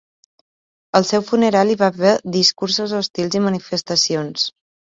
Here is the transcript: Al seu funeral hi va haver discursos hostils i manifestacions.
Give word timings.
Al 0.99 1.05
seu 1.09 1.25
funeral 1.27 1.73
hi 1.73 1.77
va 1.83 1.91
haver 1.93 2.15
discursos 2.39 2.97
hostils 3.03 3.39
i 3.41 3.43
manifestacions. 3.51 4.53